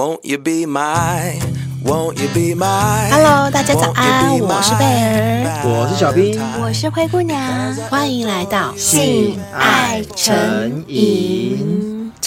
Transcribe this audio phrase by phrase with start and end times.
[0.00, 1.38] Won't you be my,
[1.84, 3.10] won't you be my?
[3.10, 11.69] Hello，大家早安，我是贝儿，我是小兵，我是灰姑娘，欢迎来到性爱诚引。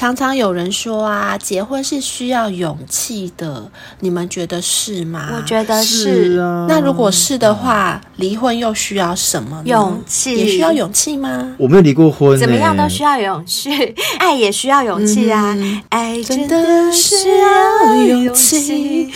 [0.03, 3.71] 常常有人说啊，结婚是需要勇气的，
[4.01, 5.29] 你们觉得是吗？
[5.33, 6.33] 我觉得是。
[6.33, 6.65] 是啊。
[6.67, 9.63] 那如果是的话，离婚又需要什么呢？
[9.65, 10.35] 勇气。
[10.35, 11.55] 也需要勇气吗？
[11.57, 13.71] 我没有离过婚，怎么样都需要勇气，
[14.19, 15.53] 爱也需要勇气啊！
[15.57, 19.09] 嗯、爱真的需要勇气。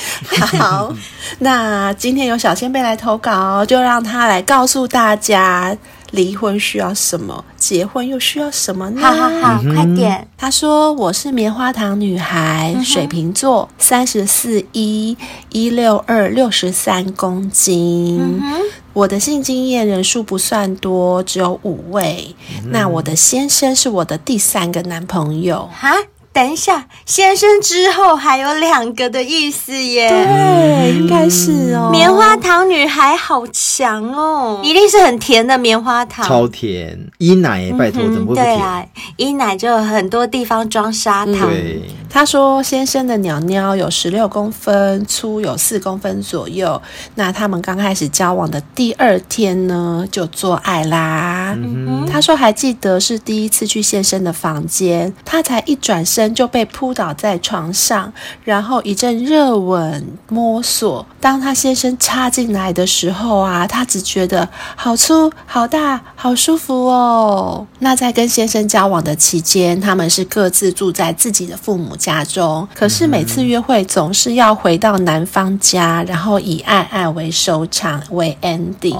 [0.57, 0.95] 好，
[1.39, 5.77] 那今天有小仙贝来投稿，就让他来告诉大家。
[6.11, 7.43] 离婚需要什么？
[7.57, 9.01] 结婚又需要什么呢？
[9.01, 10.27] 好好好，嗯、快点！
[10.37, 15.17] 他说：“我是棉花糖女孩，嗯、水瓶座，三十四一
[15.49, 18.19] 一六二六十三公斤。
[18.19, 18.61] 嗯、
[18.93, 22.35] 我的性经验人数不算多，只有五位。
[22.63, 25.93] 嗯、那我的先生是我的第三个男朋友。”哈。
[26.37, 30.07] 等一下，先生之后还有两个的意思耶？
[30.07, 31.89] 对，应该是哦。
[31.91, 36.95] 棉花糖女孩好强哦，一定是很甜的棉花糖，超甜。
[37.17, 38.45] 伊奶，拜托，怎么会不甜？
[38.45, 41.49] 对啊，伊奶就有很多地方装砂糖。
[41.49, 46.81] 对，他说先生的鸟鸟有十六公分，粗有四公分左右。
[47.15, 51.53] 那他们刚开始交往的第二天呢，就做爱啦。
[51.57, 56.37] 嗯，他说还记得是第一次去先生的房间，他才一转身。
[56.37, 58.13] 就被扑倒在床上，
[58.43, 61.03] 然后一阵热吻摸索。
[61.19, 67.65] 当他先生插进来的时候啊，他只觉得好粗、好大、好舒服哦。
[67.79, 72.67] 那在跟先生交往的期间，他们是各自住在自己的父母家中。
[72.75, 78.99] 可是每次约会总是要回到男方家，然后以爱爱为收场为 ending。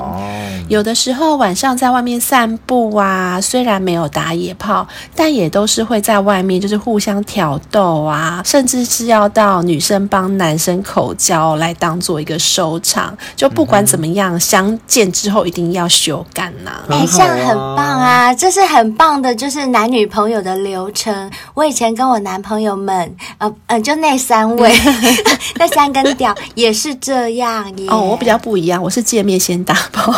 [0.68, 7.24] 有的时候晚上在外面散步啊，虽然没有打野炮，但也都是会在外面就是互相。
[7.28, 16.72] 挑逗啊，甚至是要到女生帮男生口交来当做一个收场，就不管怎么样，嗯、相见之后一定要修改呐。
[16.90, 21.30] 哎、欸，这样很棒啊，这是很棒的，就是男女朋友的流程。
[21.54, 24.72] 我以前跟我男朋友们，呃呃，就那三位，
[25.60, 27.88] 那三根屌也是这样耶。
[27.90, 30.14] 哦，我比较不一样，我是见面先打炮。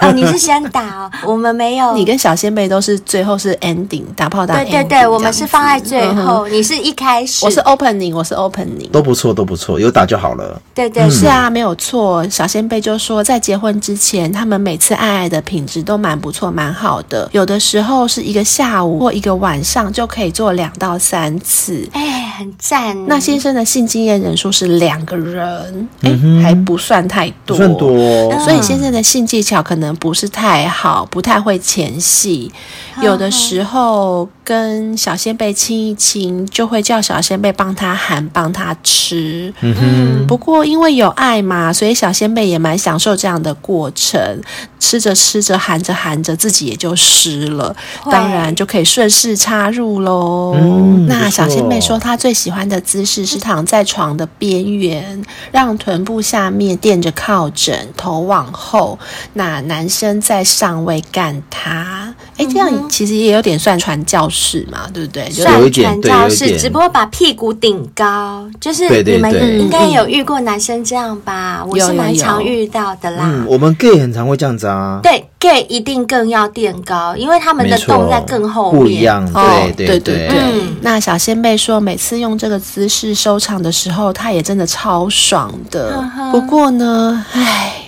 [0.00, 1.94] 哦，你是先打哦，我们没有。
[1.98, 4.54] 你跟小仙贝都是最后是 ending 打炮打。
[4.62, 6.48] 对对对，我们是放在最后。
[6.48, 10.60] 嗯你是一开始，我是 opening，我是 opening，都不错，都不错，有打就好了。
[10.74, 12.28] 对对，嗯、是啊，没有错。
[12.28, 17.28] 小仙贝就说，在结婚之前，他们每次爱爱的品质都蛮不错，蛮好的。
[17.32, 22.96] 有的时候是一个下午或一个晚上就可以做两到三次，哎，很赞。
[23.06, 26.10] 那先生的性经验人数是两个人，哎、
[26.42, 27.88] 还不算太多，不算多。
[28.40, 32.50] 所以先生的性技巧可能不是太好，不太会前戏。
[33.00, 39.52] 有的时候跟小仙贝亲一亲，就会叫小仙贝帮他含、帮他吃。
[39.60, 40.26] 嗯哼。
[40.26, 44.40] 不过因为有爱嘛，所以小仙贝也蛮享受这样的过程。
[44.78, 47.74] 吃着吃着，含着含着，自己也就湿了，
[48.10, 50.54] 当然就可以顺势插入喽。
[50.60, 58.96] 嗯，那小仙贝说，她最喜欢的姿势是躺在床的边缘，让臀部下面垫着靠枕，头往后，
[59.32, 62.14] 那男生在上位干她。
[62.38, 65.28] 哎，这样其实也有点算传教士嘛，对不对？
[65.30, 71.62] 算传教士，只不过把屁股顶高，就是你们应该有遇过男生这样吧？
[71.68, 73.24] 我是蛮常遇到的啦。
[73.26, 74.98] 嗯，我们 gay 很常会这样子啊。
[75.02, 78.80] 对，gay 一定更要垫高，因为他们的洞在更后面。
[78.80, 80.62] 不一样，对对对对。
[80.80, 86.02] 那小仙贝说，每次用这个姿势收场的时候，他也真的超爽的。
[86.32, 87.81] 不过呢，唉。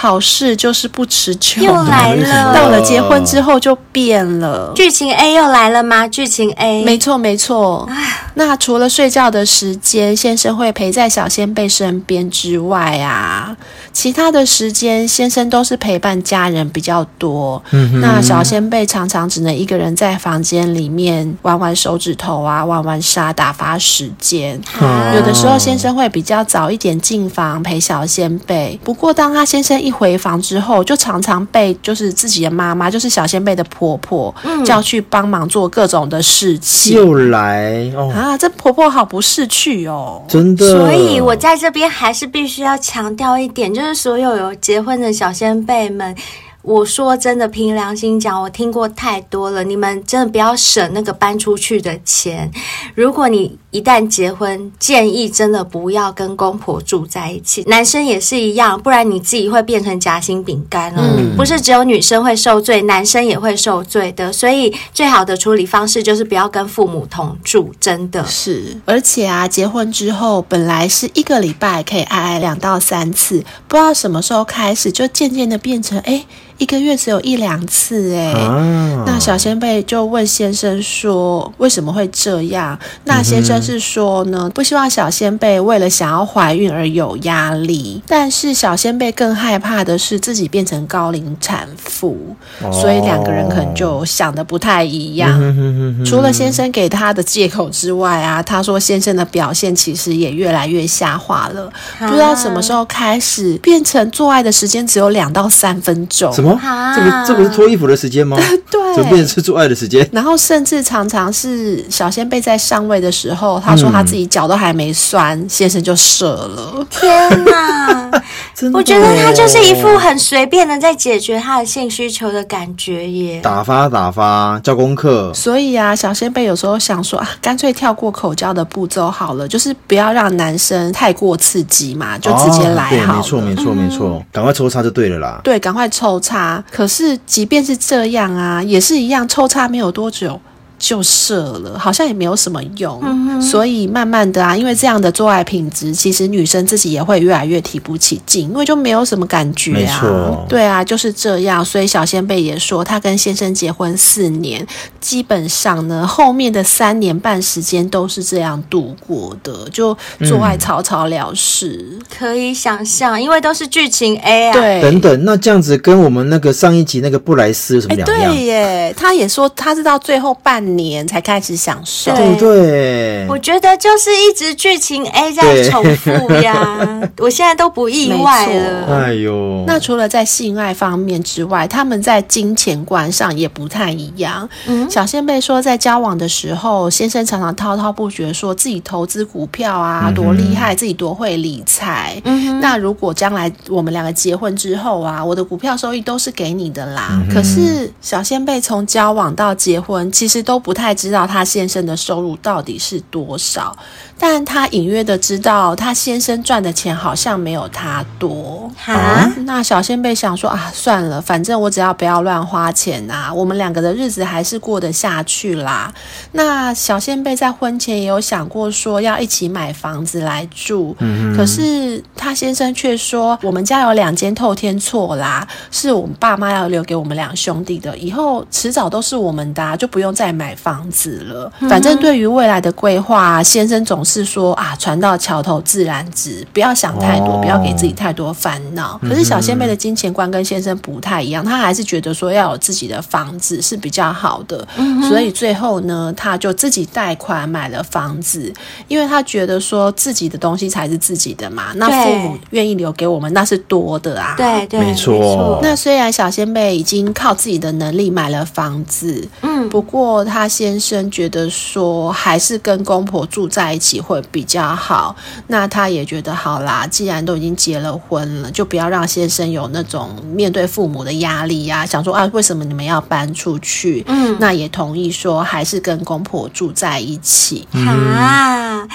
[0.00, 2.54] 好事就是不持久，又来了。
[2.54, 4.72] 到了结婚之后就变了。
[4.74, 6.08] 剧情 A 又来了吗？
[6.08, 7.86] 剧情 A，没错没错。
[8.32, 13.54] 那除了睡觉的时间，先生会陪在小仙贝身边之外啊，
[13.92, 17.62] 其他的时间先生都是陪伴家人比较多。
[17.72, 18.00] 嗯。
[18.00, 24.58] 那小仙贝常常只能一个人在房间里面玩玩手指头啊，玩玩沙打发时间。
[24.80, 25.14] 嗯。
[25.16, 36.96] 有的时候先生会比较早一点进房陪小仙贝，不过当他先生一回房之后，就常常被就是自己的妈妈，就是小仙贝的婆婆，嗯、叫去帮忙做各种的事情。
[36.96, 38.38] 又来哦啊！
[38.38, 40.66] 这婆婆好不识趣哦，真的。
[40.66, 46.14] 所以我在这边还是必须要强调一点，就是所有有结婚的小仙贝们。
[46.62, 49.64] 我说真的，凭良心讲，我听过太多了。
[49.64, 52.50] 你们真的不要省那个搬出去的钱。
[52.94, 57.62] 如果你一旦结婚，建议真的不要跟公婆住在一起。
[57.66, 61.00] 男生也是一样，不然你自己会变成夹心饼干哦。
[61.16, 64.30] 嗯，不是只有女生会受罪，男生也会受罪的。
[64.30, 68.78] 所以最好的处理方式就是不要跟父母同住，真的是。
[68.84, 76.26] 而且啊，结婚之后本来是一个礼拜可以爱爱两到三次，不知道什么时候开始就渐渐的变成哎。
[76.58, 92.14] 诶一个月只有一两次哎，啊、那小仙贝就问先生说：“为什么会这样？”那先生是说呢，不希望小仙贝为了想要怀孕而有压力，但是小仙贝更害怕的是自己变成高龄产妇，
[92.62, 95.32] 哦、所以两个人可能就想的不太一样。
[95.40, 96.04] 嗯、哼哼哼哼。
[96.04, 106.30] 除了先生给他的借口之外啊，他说先生的表现其实也越来越下滑了，啊、不知道什么时候开始变成做爱的时间只有两到三分钟。
[106.56, 108.36] 啊、这个这不是脱衣服的时间吗？
[108.70, 110.08] 对，怎么变成是做爱的时间？
[110.12, 116.86] 然后甚至常常是小仙贝在上位的时候，他说他自己脚都还没酸，嗯、先生就射了。
[116.90, 118.10] 天哪！
[118.54, 123.40] 真的我觉得他就是一副很随便的在解决他的性需求的感觉耶。
[123.40, 125.32] 打发打发，交功课。
[125.32, 133.20] 所以啊，小仙贝有时候想说啊，干脆跳过口交的步骤好了，就是不要让男生太过刺激嘛，就直接来好了。
[133.20, 135.40] 哦、对，没错没错没错，嗯、赶快抽插就对了啦。
[135.44, 136.39] 对，赶快抽插。
[136.70, 140.40] 可是，即便是这样啊，也是一样，抽插没有多久。
[140.80, 149.76] 就射了，好像也没有什么用，嗯、所以慢慢的啊，因为这样的做爱品质，其实女生自己也会越来越提不起劲，因为就没有什么感觉啊。
[149.76, 151.62] 没错，对啊，就是这样。
[151.62, 154.66] 所以小仙贝也说，她跟先生结婚四年，
[154.98, 159.94] 基本上呢，后面的三年半时间都是这样度过的，就
[160.24, 161.86] 做爱草草了事。
[161.90, 164.54] 嗯、可以想象，因为都是剧情 A 啊。
[164.54, 168.34] 对，等等，那这样子跟我们那个上一集那个布莱斯有什么两样？
[168.34, 171.00] 对耶，他也说他是到最后半年。
[171.10, 176.86] 才开始享受，对对，我觉得就是一直剧情 A 在重复呀，
[177.18, 178.86] 我现在都不意外了。
[178.86, 184.48] 哎呦，那除了在性爱方面之外，他们在金钱观上也不太一样。
[184.66, 192.20] 嗯，小仙贝说，在交往的时候，先生常常滔滔不绝说自己投资股票啊，嗯、多厉害，自己多会理财。
[192.24, 197.08] 嗯哼，那如果将来我们两个结婚之后啊，我的股票收益都是给你的啦。
[197.10, 200.74] 嗯、可是小仙贝从交往到结婚，其实都不。
[200.80, 203.76] 太知道他先生的收入到底是多少，
[204.20, 208.70] 但他隐约的知道他先生赚的钱好像没有他多。
[208.76, 215.92] 哈、啊，那小仙贝想说啊，算了，反正我只要不要乱花钱呐、啊，我们两个的日子还是过得下去啦。
[216.32, 230.50] 那小仙贝在婚前也有想过说要一起买房子来住，嗯、可是他先生却说，我们家有两间透天厝啦，是我们爸妈要留给我们两兄弟的，以后迟早都是我们的、啊，就不用再买。
[230.60, 239.00] 房子了，反正对于未来的规划啊，先生总是说啊，船到桥头自然直，不要想太多，不要给自己太多烦恼。
[239.02, 244.66] 可是小仙妹的金钱观跟先生不太一样，她还是觉得说要有自己的房子是比较好的，
[245.08, 248.52] 所以最后呢，她就自己贷款买了房子，
[248.86, 255.58] 因为她觉得说自己的东西才是自己的嘛，那父母愿意留给我们那是多的啊，对对，没错。
[255.62, 260.50] 那虽然小仙妹已经靠自己的能力买了房子，嗯，不过她。
[260.50, 265.14] 先生觉得说，还是跟公婆住在一起会比较好。
[265.46, 271.86] 那他也觉得好啦，既然都已经结了婚了，就不要让先生有那种面对父母的压力呀、啊。
[271.86, 274.04] 想说啊，为什么你们要搬出去？
[274.06, 277.66] 嗯，那也同意说，还是跟公婆住在一起。
[277.74, 278.86] 啊，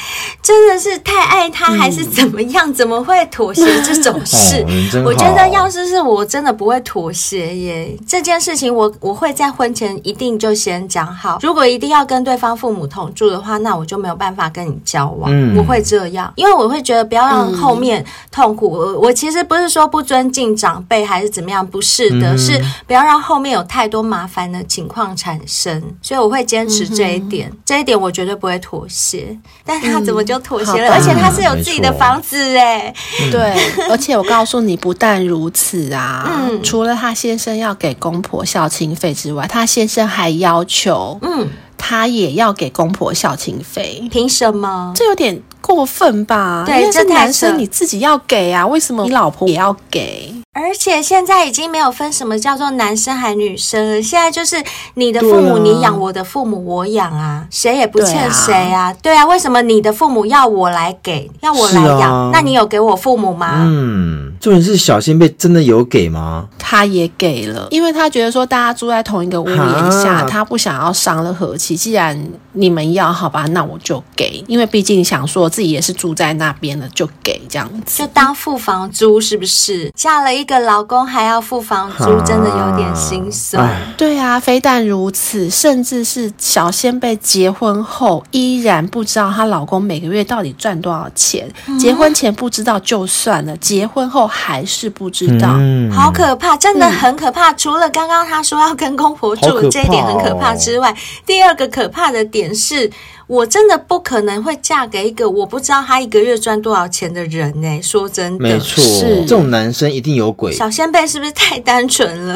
[0.41, 2.69] 真的是太爱他，还是怎么样？
[2.69, 4.65] 嗯、怎么会妥协 这种事？
[4.93, 7.97] 哦、我觉得要是是我，真的不会妥协耶。
[8.07, 11.39] 这件事情我，我我会在婚前一定就先讲好。
[11.41, 15.29] 如果一定要跟对方父母同住的话，那我就没有办法跟你交往。
[15.29, 18.71] 嗯、我会这样，因为我会觉得不要让后面痛苦。
[18.71, 25.83] 我、嗯、我其实不是说不尊敬长辈还是怎么样，不是的，嗯、是不要让后面有太多麻烦的情况产生。
[26.01, 29.37] 所以我会坚持这一点，嗯、这一点我绝对不会妥协。
[29.65, 30.87] 但他怎么就妥协了？
[30.87, 33.53] 嗯、而且他是有自己的房子哎，嗯、对，
[33.89, 41.49] 而且我告诉你，不但如此啊，嗯、除了他先生要给公婆孝亲费之外，他先生还要求，嗯。
[41.75, 44.93] 嗯，他也要给公婆孝亲费，凭什么？
[44.95, 46.63] 这有点过分吧？
[46.65, 50.33] 对，这男生你自己要给啊，为什么你老婆也要给？
[50.53, 54.55] 而且现在已经没有分什么叫做男生还女生了，现在就是
[54.93, 58.93] 你的父母你养，我的父母我养啊，谁也不欠谁啊。
[59.01, 62.31] 对啊，为什么你的父母要我来给，要我来养？
[62.31, 63.65] 那你有给我父母吗？
[63.65, 64.33] 嗯。
[64.39, 66.47] 重点是小仙贝真的有给吗？
[66.59, 71.75] 他也给了，因为他觉得说大家住在同一个屋檐下，他不想要伤了和气。
[71.75, 72.17] 既然
[72.53, 79.89] 你们要，好吧，那我就给，因为毕竟想说自己也是住在那边的，就给这样子，就当付房租是不是？
[79.95, 83.65] 嫁了一个老公还要付房租，真的有点心酸。
[83.95, 91.49] 对啊，非但如此，甚至是小仙贝结婚后依然不知道她老公每个月到底赚多少钱。
[91.67, 95.51] 嗯、结婚前不知道就算了，结婚后还是不知道。
[95.53, 97.53] 嗯好可怕，真的很可怕。
[97.53, 100.93] 除了刚刚她说要跟公婆住这一点很可怕之外，
[101.25, 102.91] 第二个可怕的点是
[103.27, 107.81] 我真的不可能会嫁给一个我不知道他一个月赚多少钱的人呢、欸。
[107.81, 110.51] 说真的，没错，是这种男生一定有鬼。
[110.53, 112.35] 小仙贝是不是太单纯了？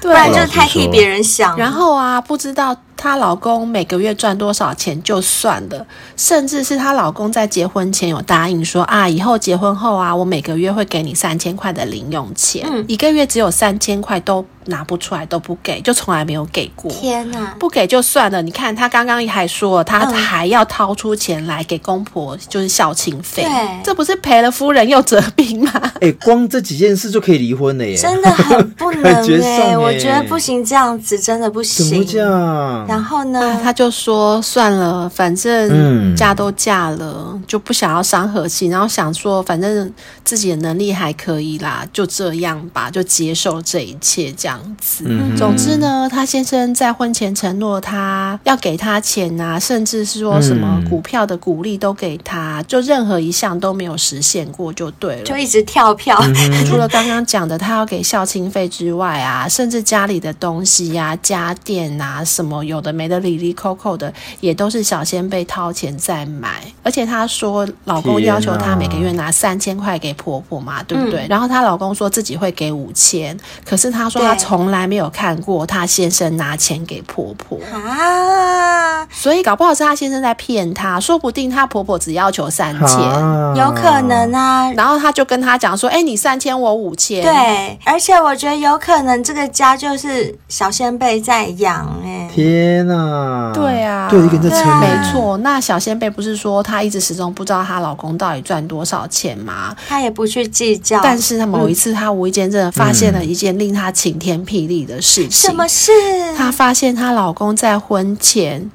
[0.00, 1.56] 不对，然就是太替别人想。
[1.56, 5.84] 然后啊，不知道她老公每个月赚多少钱就算了，
[6.16, 16.88] 甚至是她老公在结婚前有答应说啊，以后结婚后啊，我每个月会给你三千块的零用钱，嗯一个月只有三千块都拿不出来，都不给，就从来没有给过。
[16.92, 17.52] 天哪！
[17.58, 25.72] 不给就算了，你看她刚刚还说了他嗯还要掏出钱来给公婆，就是孝亲费，对这不是赔了夫人又折兵吗？
[26.00, 27.96] 哎，光这几件事就可以离婚了耶！
[27.96, 29.02] 真的很不能
[29.42, 31.88] 哎、我觉得不行，这样子真的不行。
[31.88, 32.86] 怎么这样？
[32.92, 33.40] 然后呢？
[33.40, 39.90] 啊他就说算了，反正嗯嫁都嫁了，就不想要伤和气，然后想说反正
[40.22, 45.04] 自己的能力还可以啦，就这样吧，就接受这一切这样子。
[45.06, 55.22] 嗯总之呢，他先生在婚前承诺他要给他钱啊，甚至是说什么嗯股票的股利都给他，就任何一项都没有实现过，就对了。
[55.22, 66.62] 就一直跳票，嗯 除了刚刚讲的他要给孝亲费之外啊，甚至家里的东西呀、家电啊，什么有的没的，里里扣扣的，也都是小仙贝掏钱在买。
[66.82, 71.26] 而且她说，老公要求她每个月拿三千块给婆婆嘛，对不对？
[71.28, 77.58] 然后她老公说自己会给五千，可是她说她对从来没有看过她先生拿钱给婆婆。
[77.72, 84.72] 啊，所以搞不好是她先生在骗她，说不定她婆婆只要求三千，啊有可能啊。
[84.72, 92.28] 然后她就跟她讲说：“哎，你三千，我五千。”对，而且我觉得有可能这个家就是小仙贝在养哎、
[92.62, 93.50] 天呐！
[93.54, 99.74] 对啊对，一个人在撑啊没欸错，那小仙贝不是说她一直始终不知道她老公到底赚多少钱吗？
[99.88, 101.00] 她也不去计较。
[101.02, 105.50] 但是她某一次，她无意间真的发现了一件令她晴天霹雳的事情。
[105.50, 105.90] 什么事？
[106.36, 108.70] 她发现她老公在婚前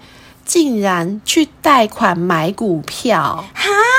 [0.48, 3.44] 竟然去贷款买股票，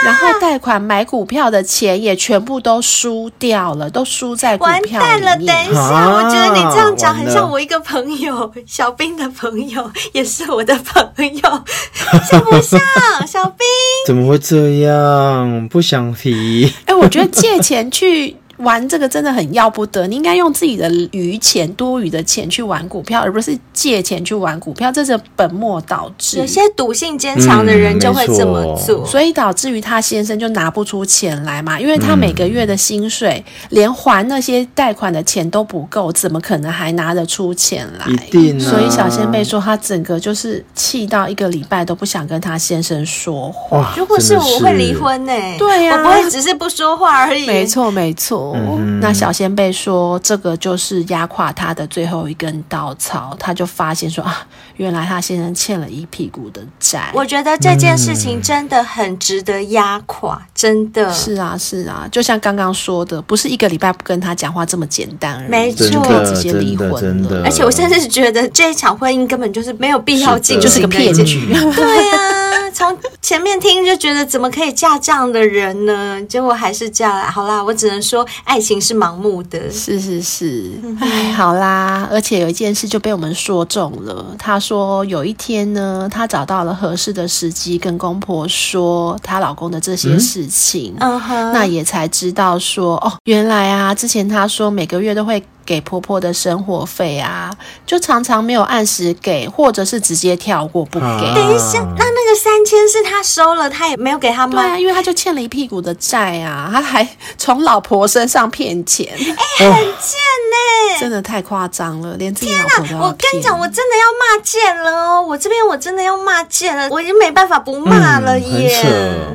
[0.04, 5.36] 然后贷款买股票的钱也全部都输掉了，都输在股完票蛋了！
[5.36, 5.44] 等。
[5.46, 11.42] 一下，啊我觉得你这样讲很像我一个朋友，小兵的朋友， 也是我的朋友，
[12.28, 12.80] 像不像？
[13.26, 13.66] 小兵，
[14.06, 15.68] 怎么会这样？
[15.68, 16.72] 不想提。
[16.86, 26.38] 哎，我觉得借钱去玩这个真的很要不得，你应该用自己的余钱、多余的钱去玩股票，而不是借钱去玩股票，这是本末倒置。
[26.38, 29.06] 有些赌性坚强的人就会这么做。
[29.06, 38.06] 所以导致于他先生就拿不出钱来嘛，因为他每个月的薪水、连还那些贷款的钱都不够，怎么可能还拿得出钱来？
[38.06, 43.94] 一定啊所以小仙贝说，他整个就是气到一个礼拜都不想跟他先生说话。
[43.96, 47.46] 如果是我，我会离婚呢、对呀我不会只是不说话而已。
[47.46, 48.47] 没错，没错。
[48.56, 53.36] 嗯那小仙贝说，这个就是压垮他的最后一根稻草。
[53.38, 57.10] 他就发现说啊，原来他先生欠了一屁股的债。
[57.14, 67.42] 我觉得这件事情真的很值得压垮，真的是啊，是啊，就像刚刚说的，不是一个礼拜不跟他讲话这么简单而已，没错就可以直接离婚了。
[67.44, 71.46] 而且我甚至觉得这一场婚姻根本就是没有必要进就是个骗局。
[71.52, 76.20] 对啊，从前面听就觉得怎么可以嫁这样的人呢？
[76.28, 77.30] 结果还是嫁了。
[77.30, 79.70] 好啦，我只能说爱情是盲目的。
[79.70, 84.34] 是是是，哎，好啦，而且有一件事就被我们说中了。
[84.38, 90.94] 她说有一天呢，她找到了合适的时机，跟公婆说她老公的这些事情。
[91.00, 97.50] 嗯哼，那也才知道说，哦，原来啊，之前她说每个月都会给婆婆的生活费啊，
[97.86, 101.04] 就常常没有按时给，或者是直接跳过不给。
[101.04, 104.62] 啊等一下，那那个三千是他收了，他也没有给他买？
[104.62, 109.06] 对啊，因为他就欠了一屁股的债啊，他还从老婆身上骗钱。
[109.16, 110.56] 哎很贱呢、
[111.00, 112.96] 真的太夸张了，连自己老婆都。
[112.98, 115.22] 我跟你讲，我真的要骂贱了哦！
[115.22, 118.84] 我这边我真的要骂贱了，我已经没办法不骂了耶，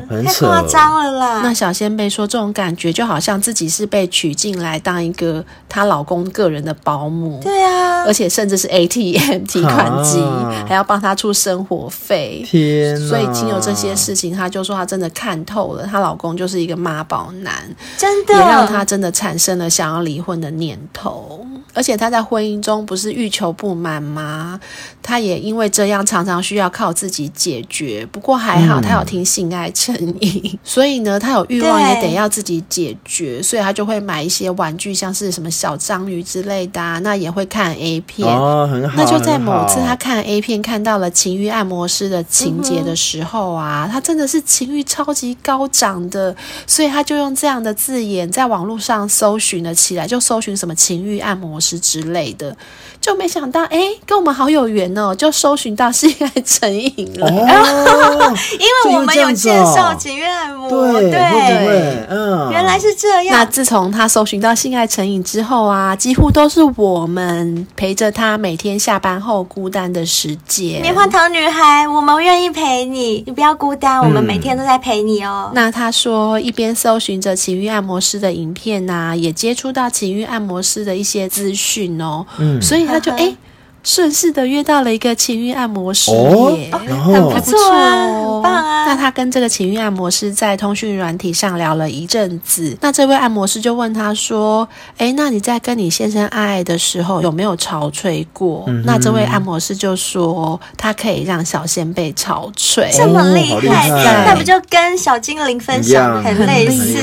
[0.09, 1.41] 嗯、太夸张了啦！
[1.43, 12.43] 那小仙贝说，这种感觉就好像自己是被娶进来当一个她老公个人的保姆，对啊，而且甚至是 ATM 提款机，啊、还要帮他出生活费。
[12.45, 17.53] 天哪，所以经由这些事情，她就说她真的看透了，她老公就是一个妈宝男，
[17.97, 21.32] 真的也让她真的产生了想要离婚的念头。
[21.73, 24.59] 而且他在婚姻中不是欲求不满吗？
[25.01, 28.07] 他也因为这样常常需要靠自己解决。
[28.11, 36.99] 不过还好，他有听性爱成瘾， 所以呢，他有欲望也得要自己解决，所以他就会买一些玩具，像是什么小章鱼之类的啊。
[36.99, 38.95] 那也会看 A 片哦，很好。
[38.95, 46.35] 那就在某次他看 A 片看到了情欲按摩师的情节的时候啊，他真的是情欲超级高涨的，
[46.65, 52.55] 所以他就用这样的字眼在网络上搜寻了起来，就搜寻什么情欲按摩师之类的，
[53.03, 57.27] 就没想到哎，跟我们好有缘哦，就搜寻到性爱成瘾了。
[57.27, 63.37] 哦， 因为我们有介绍情欲按摩，对对，嗯，原来是这样。
[63.37, 70.81] 那自从他搜寻到性爱成瘾之后啊，几乎都是我们陪着他每天下班后孤单的时间。
[70.81, 75.51] 棉花糖女孩，我们愿意陪你，你不要孤单，我们每天都在陪你哦。
[75.53, 83.35] 那他说，一边搜寻着情欲按摩师的影片啊，也接触到情欲按摩师的一些资讯哦，嗯，所以他就哎。
[83.83, 88.85] 顺势的约到了一个情欲按摩师耶，哦、很不错啊，很棒啊！
[88.85, 103.89] 那他跟这个情欲按摩师在通讯软体上聊了一阵子，那这位按摩师就问他说：“哎，那你在跟你先生爱爱的时候有没有潮吹过？”嗯、那这位按摩师就说：“他可以让小仙贝潮吹，这么厉害，
[104.25, 106.99] 那、不就跟小精灵分享很类似。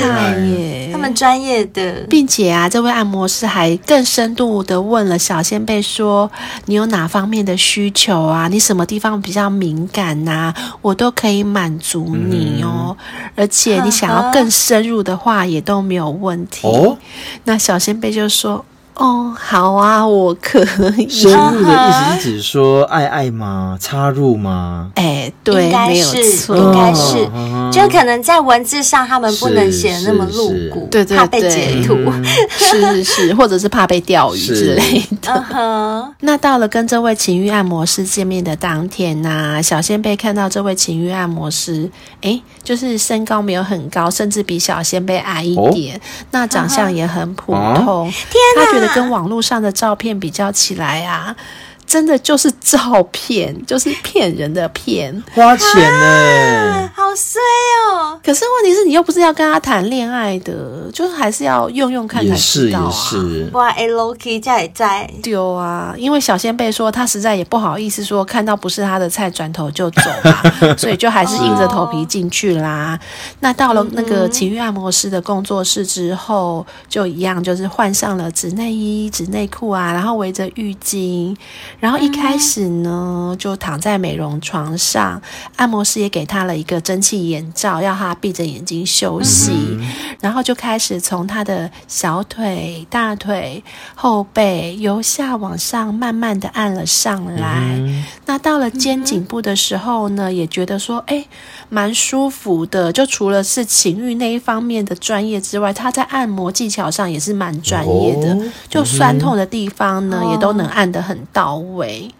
[0.47, 0.89] 耶？
[0.91, 6.29] 他们专业的，并且啊，这位按摩师还更深度的问了小仙贝说。”
[6.71, 8.47] 你有哪方面的需求啊？
[8.47, 10.55] 你什么地方比较敏感呐、啊？
[10.81, 12.95] 我都可以满足你哦。
[12.97, 16.65] 嗯、而且你想要更深入的话，也都没有问题。
[16.65, 16.97] 哦、
[17.43, 18.63] 那小仙贝就说。
[18.95, 20.61] 哦，好啊，我可
[20.97, 21.09] 以。
[21.09, 23.77] 深入的意思是指说爱爱吗？
[23.79, 24.91] 插入吗？
[24.95, 26.17] 哎，对，应该是，
[26.53, 27.27] 应该是，
[27.71, 31.97] 就可能在文字上他们不能写那么露骨，对对对，怕被截图，
[32.57, 36.13] 是是是，或者是怕被钓鱼之类的。
[36.19, 41.89] 那到了跟这位情欲按摩师见面的当天呐，小仙贝看到这位情欲按摩师，
[42.21, 45.99] 哎，就是身高没有很高，甚至比小仙贝矮一点，
[46.31, 48.11] 那长相也很普通。
[48.11, 48.80] 天哪！
[48.89, 51.35] 跟网络上的照片比较起来啊。
[51.91, 57.41] 真的就是照片，就是骗人的骗，花钱呢、欸，好衰
[57.89, 58.17] 哦。
[58.23, 62.85] 可是问题是你又不是要跟他谈恋爱的，就是还是要用用看才知道啊。
[62.85, 65.93] 也是也是哇，Loki 在在丢啊！
[65.97, 70.41] 因为小仙贝说他实在也不好意思说看到不是他的菜转头就走嘛，
[70.79, 72.97] 所以就还是硬着头皮进去啦。
[72.97, 72.99] 哦、
[73.41, 81.35] 那到了那个情欲按摩师的工作室之后，就一样就是换上了纸内衣、纸内裤啊，然后围着浴巾。
[81.81, 85.19] 然后一开始呢，就躺在美容床上，
[85.55, 89.51] 按摩师也给他了一个蒸汽眼罩，要他闭着眼睛休息。
[89.51, 93.63] 嗯、然后就开始从他的小腿、大腿、
[93.95, 97.63] 后背由下往上慢慢的按了上来。
[97.71, 101.25] 嗯、那到了肩颈部的时候呢，也觉得说，哎，
[101.69, 102.91] 蛮舒服的。
[102.91, 108.35] 就除了是情欲那一方面的专业之外，他在按摩技巧上也是蛮专业的。
[108.35, 111.70] 哦、就酸痛的地方呢，嗯、也都能按得很到位。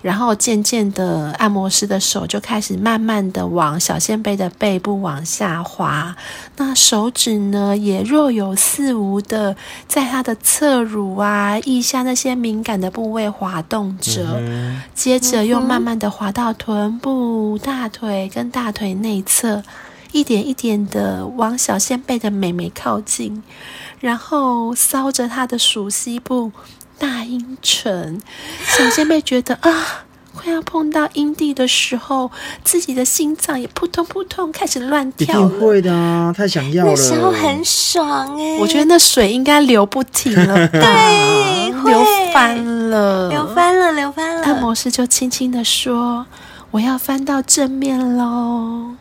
[0.01, 6.15] 然后渐渐的，按摩师的手就开始慢慢的往小仙贝的背部往下滑，
[6.57, 9.55] 那手指呢也若有似无的
[9.87, 19.63] 在他的侧乳啊、腋下那些敏感的部位滑动着，嗯、接着又慢慢的滑到臀部、大腿跟大腿内侧，
[20.11, 23.43] 一点一点的往小仙贝的美眉靠近，
[23.99, 26.51] 然后搔着他的鼠蹊部。
[27.01, 28.21] 大阴唇，
[28.67, 32.29] 小仙贝觉得啊，快要碰到阴蒂的时候，
[32.63, 35.47] 自己的心脏也扑通扑通开始乱跳了。
[35.47, 36.91] 一定会的啊，太想要了。
[36.91, 40.77] 那时候很爽哎，我觉得那水应该流不停了吧？
[40.79, 44.43] 对，流翻了，流翻了，流翻了。
[44.43, 46.27] 按摩师就轻轻的说
[46.69, 48.91] ：“我要翻到正面喽。”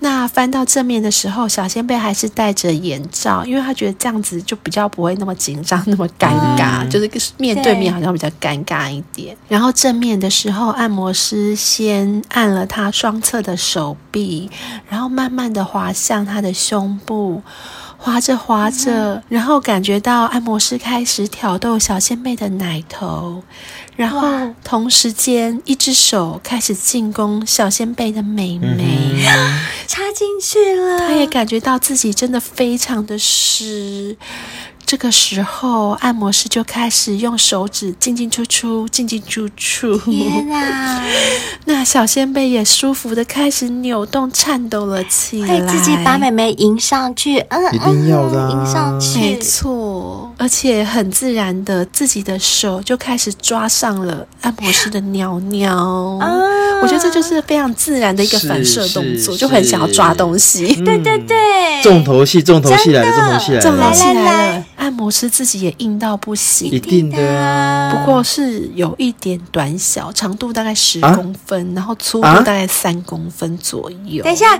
[0.00, 9.36] 那翻到正面的时候，小仙贝还是戴着眼罩，因为他觉得这样子就比较不会那么紧张、那么尴尬，嗯、就是面对面好像比较尴尬一点。
[9.46, 14.50] 然后正面的时候，按摩师先按了他双侧的手臂，
[14.88, 17.42] 然后慢慢的滑向他的胸部。
[18.02, 23.42] 滑着滑着，然后感觉到按摩师开始挑逗小仙贝的奶头，
[23.96, 29.24] 然后同时间一只手开始进攻小仙贝的美眉，
[29.86, 30.98] 插进去了。
[30.98, 34.16] 他也感觉到自己真的非常的湿。
[34.86, 39.96] 这个时候，按摩师就开始用手指进进出出，进进出出。
[39.98, 41.04] 天哪！
[41.66, 45.60] 那小仙贝也舒服的开始扭动、颤抖了起来。
[45.60, 49.70] 会自己把美眉迎上去，嗯，一定要的、啊，迎上去，没错。
[50.40, 55.76] 而且很自然的，自己的手就开始抓上了按摩师的鸟鸟。
[55.76, 56.26] 啊，
[56.82, 60.74] 我觉得这就是非常自然的一个反射动作，就很想要抓东西。
[60.78, 61.36] 嗯、对对对，
[61.82, 64.64] 重头戏，重头戏来了，重头戏来了，重头戏来了。
[64.76, 67.94] 按摩师自己也硬到不行，一定的啊。
[67.94, 74.24] 不过是有一点短小，长度大概十公分，啊、然后粗度大概三公分左右。
[74.24, 74.58] 等一下。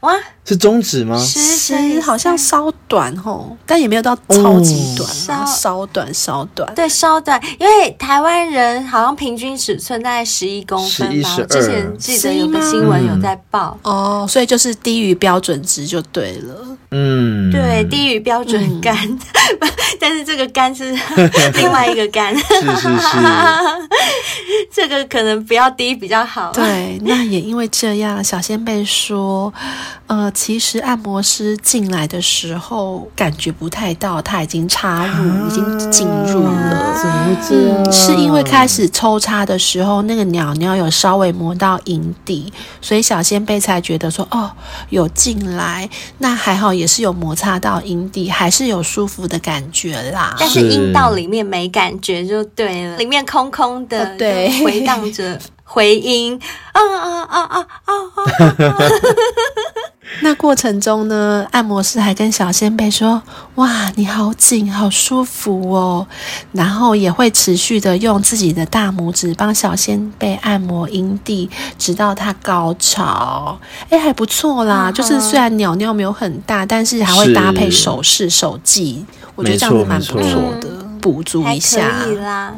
[0.00, 0.14] 哇，
[0.48, 1.22] 是中指吗？
[1.22, 6.74] 其实好像稍短吼，但也没有到超级短，稍稍短稍短。
[6.74, 11.36] 对，稍短，因为台湾人好像平均尺寸大概十一公分吧。
[11.50, 16.64] 之前记得有个新闻有在报哦，所以就是低于标准值就对了。
[16.90, 18.96] 嗯，对，低于标准杆，
[20.00, 20.90] 但是这个杆是
[21.56, 22.42] 另外一个杆，是
[22.76, 23.18] 是是，
[24.72, 26.50] 这个可能不要低比较好。
[26.52, 29.52] 对，那也因为这样，小仙贝说。
[30.06, 36.94] 呃，其实按摩师进来的时候感觉不太到，他已经插入，啊、已经进入了。
[36.96, 37.82] 怎么会这样？
[37.82, 44.48] 嗯，是因为开始抽插的时候，那个鸟鸟有稍微磨到阴蒂，所以小仙贝才觉得说，哦，
[44.90, 45.90] 有进来。
[46.18, 50.36] 那还好，也是有摩擦到阴蒂，还是有舒服的感觉啦。
[50.38, 55.36] 但是阴道里面没感觉就对了，里面空空的，啊、对，回荡着。
[55.70, 56.40] 回音
[56.72, 57.92] 啊啊啊啊啊
[58.24, 58.78] 啊！
[60.22, 63.22] 那过程中呢，按摩师还跟小仙贝说
[63.56, 66.06] ：“哇，你好紧，好舒服哦。”
[66.52, 73.60] 然后也会持续的用自己的大拇指帮小仙贝按摩阴蒂，直到它高潮。
[73.90, 79.04] 哎，还不错啦，就是虽然鸟尿没有很大，但是还会搭配手势手技，
[79.34, 80.87] 我觉得这样子蛮不错的。
[80.98, 82.04] 补足一下，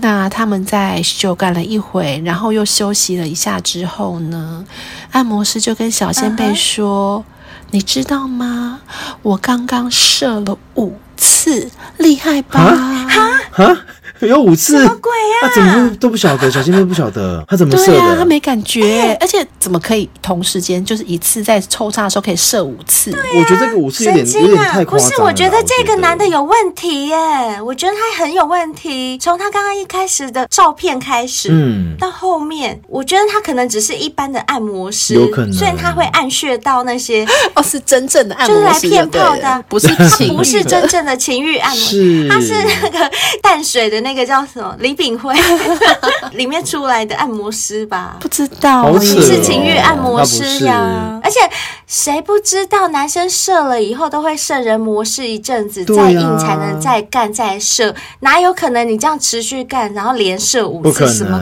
[0.00, 4.64] 那他们在修改了一回，然后又休息了一下之后呢，
[5.12, 7.24] 按摩师就跟小仙贝说：“uh huh.
[7.72, 8.80] 你知道吗？
[9.22, 12.58] 我刚刚射了五次，厉害吧？”
[13.08, 13.76] 哈哈。
[14.26, 15.36] 有五次，什么鬼呀？
[15.42, 16.50] 他怎么都不晓得？
[16.52, 17.98] 小仙妹不晓得，他怎么射的？
[17.98, 23.10] 对啊，他没感觉，而且怎么可以同时间就是一次在抽插的时候可以射五次？
[23.36, 25.08] 我觉得这个五次有点有点太夸张。
[25.08, 29.18] 不是，我觉得这个男的有问题耶，我觉得他很有问题。
[29.18, 40.04] 从他刚刚一开始的照片开始，嗯，到后面，我觉得他可能只是一般的按摩师，有可能，虽然他会按穴道那些 哦，是真正的按摩师，就是来骗炮的，不是他，
[40.36, 43.10] 不是真正的情欲按摩，他是那个
[43.42, 44.09] 淡水的那个。
[44.10, 44.74] 那个叫什么？
[44.80, 45.32] 李炳辉
[46.34, 48.16] 里面出来的按摩师吧？
[48.18, 51.20] 不知道，哦、是情欲按摩师呀。
[51.22, 51.38] 而且
[51.86, 61.06] 谁不知道，男生射了以后都会射人模式一阵子，啊、再硬才能再干再射，哪有可能你这样持续干，然后连射五次？
[61.06, 61.40] 什么？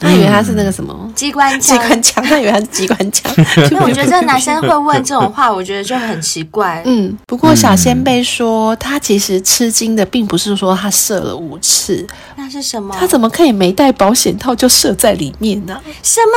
[0.00, 1.78] 他以为他是那个什么机关枪？
[1.78, 2.24] 机关枪？
[2.24, 3.32] 他以为他是机关枪？
[3.70, 6.82] 因为我觉得这个男生会问这种话，我觉得就很奇怪。
[6.86, 12.96] 嗯，不过小仙贝说，他其实吃惊的并不是说他射了五次，那是什么？
[12.98, 15.80] 他怎么可以没带保险套就射在里面呢？
[16.02, 16.32] 什么？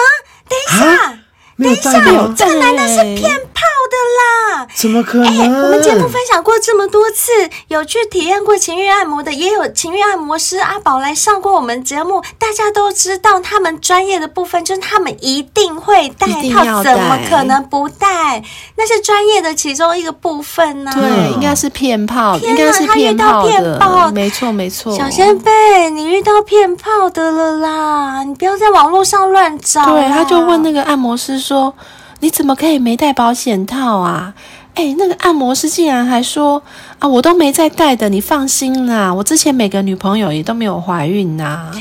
[0.50, 1.20] 等一下。
[1.62, 1.92] 等一下，
[2.38, 4.68] 这个男的是骗炮的啦！
[4.76, 5.38] 怎么可能？
[5.38, 7.32] 欸、我们节目分享过这么多次，
[7.68, 18.44] 有去体验过情欲按摩的，也有情欲按摩师阿宝来上过我们节目，大家都知道他们专业的部分，就是他们一定会带套，怎么可能不带？
[18.76, 20.96] 那是专业的其中一个部分呢、啊。
[20.96, 23.52] 对，应该是骗炮，天该是骗炮的。
[23.52, 24.96] 他遇到骗炮，没错没错。
[24.96, 28.24] 小仙贝，你遇到骗炮的了啦！
[28.24, 29.86] 你不要在网络上乱找。
[29.86, 31.74] 对，他就问那个按摩师说。
[32.20, 34.34] 你怎么可以没带保险套啊？
[34.76, 36.62] 哎，那个按摩师竟然还说
[37.00, 41.72] 啊，我都没在带的，你放心啦，我之前每个女朋友也都没有怀孕呐、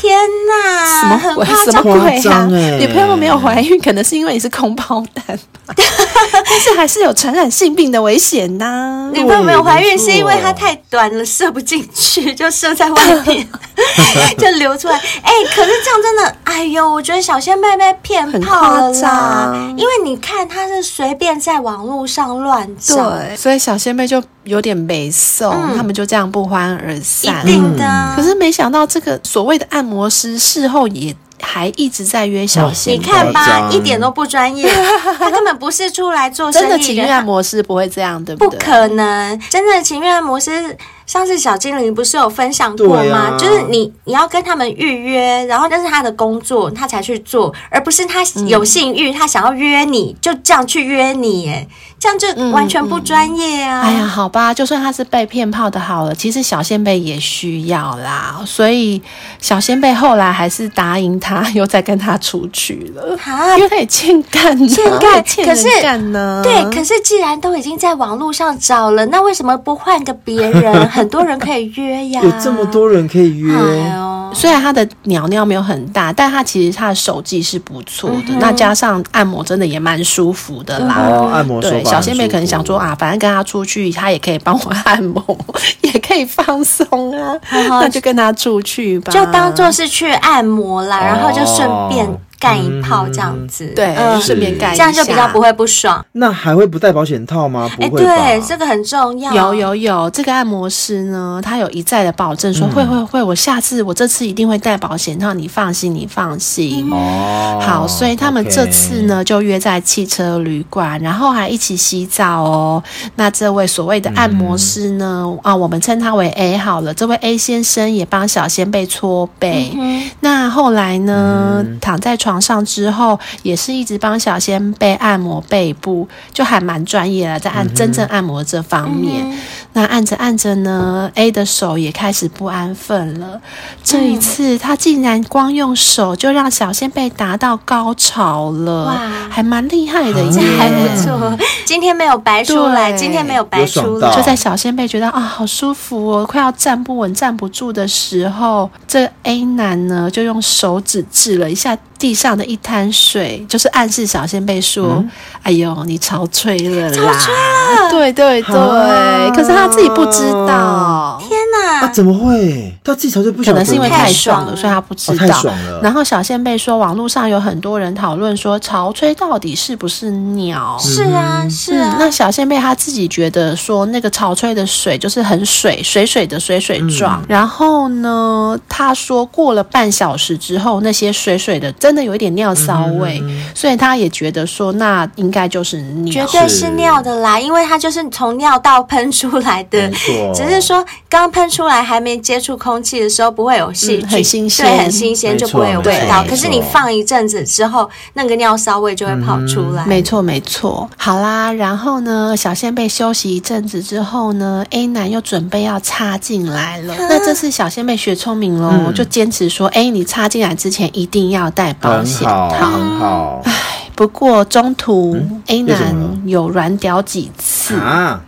[0.00, 1.46] 天哪，什么鬼？
[1.64, 2.46] 什么鬼啊？
[2.78, 9.10] 女朋友没有怀孕，可能是因为你是空包蛋， 但是还是有传染性病的危险呐、啊。
[9.12, 13.48] 女朋友没有怀孕是因为它太短了，射不进去，就射在外面，
[14.38, 14.96] 就流出来。
[14.96, 19.52] 哎，可是这样真的，哎呦，我觉得小仙妹被骗炮了啦。
[19.76, 24.22] 因为你看，她是随便在网络上乱找，所以小仙妹就。
[24.48, 27.46] 有点没送，嗯、他们就这样不欢而散。
[27.46, 28.12] 一定的。
[28.16, 32.98] 可是没想到，这个所谓的按摩师事后也还一直在约小仙贝。
[32.98, 34.68] 你看吧，一点都不专业，
[35.18, 38.58] 他根本不是出来做生意真的情欲按摩师不会这样，对不对？
[38.58, 40.76] 可能，真的情愿按摩师。
[41.08, 43.30] 上次小精灵不是有分享过吗？
[43.32, 51.66] 啊、就是你你要跟他们预约，然后那是他的工作，他才去做，而不是他有性欲，嗯、他想要约你就这样去约你，哎，
[51.98, 53.80] 这样就完全不专业啊！
[53.80, 53.82] 嗯。
[53.82, 59.00] 嗯、哎呀，好吧，就算他是被骗泡的，好了，其实小仙贝也需要啦，所以
[59.40, 70.88] 小仙贝后来还是答应他，又再跟他出去了，啊、因为他也欠干呢，欠干，欠可是干呢，对，可是既然都已经在网络上找了，那为什么不换个别人？
[70.98, 73.54] 很多人可以约呀， 有这么多人可以约。
[73.54, 73.92] 哎，
[74.34, 78.16] 虽然他的鸟尿没有很大，但他其实他的手技是不错的。
[78.28, 80.96] 嗯、那加上按摩，真的也蛮舒服的啦。
[81.08, 85.22] 哦，按摩对，小仙妹可能想说啊，反正跟他出去，他也可以帮我按摩，
[85.80, 92.06] 也可以放松啊， 那就跟他出去吧，就当做是去按摩啦，然后就顺便。
[92.38, 96.04] 干一炮这样子，对，顺便干一下，这样就比较不会不爽。
[96.12, 97.68] 那还会不戴保险套吗？
[97.76, 98.14] 不会吧？
[98.14, 99.32] 对，这个很重要。
[99.32, 106.88] 有有有，这个按摩师呢，他有一再的保证说会会会，我下次我这次一定会戴保险套，你放心，你放心。
[106.92, 112.82] 哦，好，所以他们这次呢就约在汽车旅馆，然后还一起洗澡哦。
[113.16, 116.94] 那这位所谓的按摩师呢，啊，我们称他为 A 好了。
[116.94, 119.76] 这位 A 先生也帮小仙贝搓背。
[120.20, 122.27] 那后来呢，躺在床。
[122.28, 129.24] 床上之后，也是一直帮小仙贝按摩背部，就还蛮专业的，在按真正按摩这方面。
[129.30, 129.38] 嗯、
[129.72, 133.40] 那按着按着呢，A 的手也开始不安分了。
[133.82, 138.98] 这一次，他竟然光用手就让小仙贝达到高潮了，哇，
[139.30, 141.34] 还蛮厉害的，这还不错。
[141.64, 151.74] 今天没有白出来，今天没有白出来，就在小仙贝觉得啊，好舒服哦，快要站不稳、站不住的时候，这 A 男呢就用手指指了一下。
[151.98, 155.10] 地上的一滩水，就是暗示小仙贝说：“嗯、
[155.44, 158.56] 哎呦，你潮吹了啦！”潮吹了，对对对。
[158.58, 161.22] 啊、可是他自己不知道。
[161.28, 161.80] 天哪！
[161.80, 162.72] 啊，怎么会？
[162.84, 163.58] 他自己潮吹不晓得？
[163.58, 165.14] 可能是因为太爽了，所以他不知道。
[165.14, 165.80] 哦、太爽了。
[165.82, 170.76] 然后小仙贝说，网络上有很多人讨论说，潮吹到底是不是鸟？
[170.78, 171.96] 是啊，是啊。
[171.98, 177.20] 那小仙贝他自己觉得说，那个潮吹的水就是很水水水的水水状。
[177.22, 181.72] 嗯、然后呢，他说过了半小时之后，那些水水的。
[181.78, 189.88] 真的有一点尿骚味，嗯、所以他也觉得说，那应该就是尿，绝对是尿的啦，因为它就是从尿道喷出来的，
[190.34, 196.24] 只是说刚喷出来还没接触空气的时候不会有细菌，嗯、很新鲜，对，很新鲜就不会有味道。
[196.28, 199.86] 可是你放一阵子之后，那个尿骚味就会跑出来。
[199.86, 200.90] 没错、嗯，没错。
[200.96, 206.94] 好啦，然后呢，小仙贝休息一阵子之后呢，A 男又准备要插进来了。
[206.98, 211.68] 嗯、那这次小仙贝学聪明喽，嗯、就坚持说，哎，你插进来之前一定要带。
[211.80, 213.52] 保险套很好，唉，
[213.94, 218.20] 不过中途 A 男有软屌几次，啊、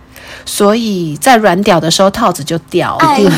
[0.45, 3.07] 所以在软屌的时候套子就掉了。
[3.07, 3.29] 哎呦，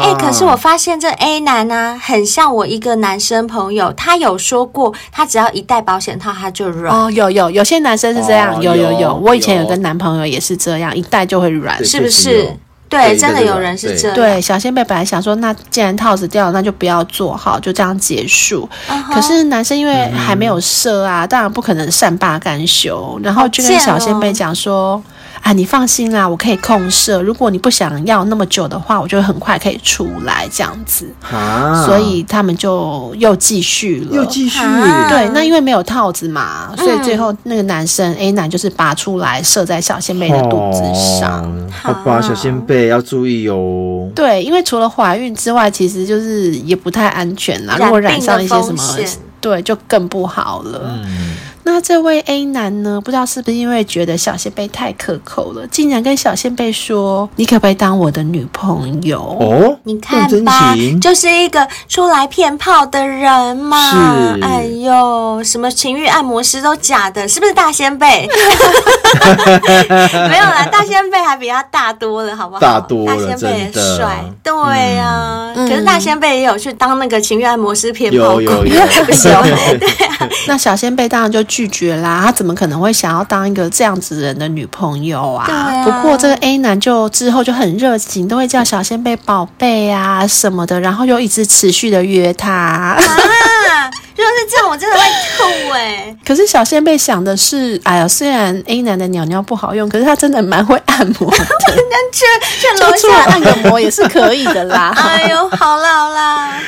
[0.00, 6.94] 哎、欸，可是我发现这 A 男呢、啊，很像我一个男生朋友，他有说过，他只要一戴保险套他就软。
[6.94, 12.56] 哦，有有有些男生是这样，哦、有有有，我以前有个男朋友也是这样，一戴就会软，是不是？
[12.88, 14.16] 对，真的有人是这样。
[14.16, 18.68] 对，小仙贝本来想说，那既然套子掉了，那就不要做好，就这样结束。
[18.88, 19.14] Uh huh.
[19.14, 25.00] 可是男生因为还没有射啊，当然不可能善罢甘休，然后就跟小仙贝讲说。
[25.42, 27.22] 啊，你放心啦，我可以控射。
[27.22, 31.08] 如果你不想要那么久的话，我就很快可以出来这样子。
[31.30, 34.58] 啊，所以他们就又继续了，又继续。
[35.08, 40.82] 对，那因为没有套子嘛，所以最后那个男生 A 男就是拔出来射在小仙贝的肚子
[41.18, 41.50] 上。
[41.70, 44.10] 好吧，小仙贝要注意哦。
[44.14, 47.76] 对，因为除了怀孕之外，其实就是也不太安全啦。
[47.78, 48.82] 如果染上一些什么，
[49.40, 50.82] 对，就更不好了。
[50.84, 51.34] 嗯。
[51.62, 53.00] 那这位 A 男呢？
[53.04, 63.90] 不知道是不是因为觉得小仙贝太可口了，竟然跟小仙贝说：“你可不可以当我的女朋友？”哦，你看吧，就是一个出来骗炮的人嘛。
[63.90, 68.26] 是，哎呦，什么情欲按摩师都假的，是不是大仙贝？
[70.30, 72.60] 没有啦，大仙贝还比他大多了，好不好？
[72.60, 74.52] 大多了，大仙贝也帅，对
[74.96, 75.52] 呀、啊。
[75.54, 78.80] 嗯、可是大仙贝也有去当那个情欲按摩师骗炮过， 有有有。
[79.78, 81.44] 对啊，那小仙贝当然就。
[81.50, 85.44] 拒绝啦，他怎么可能会想要当一个这样子人的女朋友啊？
[85.50, 92.52] 啊不过这个 A 男就之后就很热情，都会叫小仙贝宝贝啊什么的，然后又一直持续的约他。
[92.52, 92.96] 啊，
[94.20, 95.02] 如果是这样，我真的会
[95.38, 96.14] 吐哎！
[96.26, 102.24] 可是小仙贝想的是，哎呀，虽然 A 男的鸟鸟不好用，可是他真的蛮会按摩的，那去
[102.60, 104.92] 去楼下按个摩也是可以的啦。
[105.00, 106.60] 哎呦，好啦好啦，